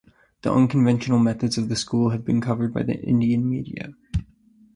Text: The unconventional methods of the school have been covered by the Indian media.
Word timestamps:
The 0.41 0.51
unconventional 0.51 1.19
methods 1.19 1.59
of 1.59 1.69
the 1.69 1.75
school 1.75 2.09
have 2.09 2.25
been 2.25 2.41
covered 2.41 2.73
by 2.73 2.81
the 2.81 2.95
Indian 3.03 3.47
media. 3.47 3.93